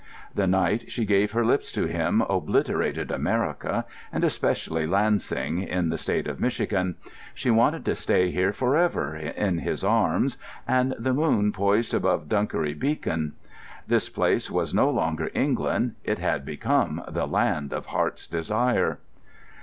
[0.33, 5.97] The night she gave her lips to him obliterated America, and especially Lansing, in the
[5.99, 6.95] State of Michigan.
[7.35, 10.37] She wanted to stay here for ever, in his arms,
[10.67, 13.33] and the moon poised above Dunkery Beacon.
[13.85, 18.97] This place was no longer England; it had become the Land of Heart's Desire.